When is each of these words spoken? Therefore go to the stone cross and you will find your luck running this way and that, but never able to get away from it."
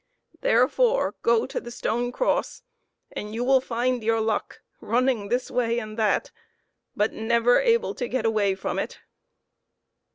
Therefore 0.39 1.13
go 1.21 1.45
to 1.45 1.59
the 1.61 1.69
stone 1.69 2.11
cross 2.11 2.63
and 3.11 3.35
you 3.35 3.43
will 3.43 3.61
find 3.61 4.01
your 4.03 4.19
luck 4.19 4.63
running 4.79 5.27
this 5.29 5.51
way 5.51 5.77
and 5.77 5.95
that, 5.95 6.31
but 6.95 7.13
never 7.13 7.59
able 7.59 7.93
to 7.93 8.07
get 8.09 8.25
away 8.25 8.55
from 8.55 8.79
it." 8.79 8.99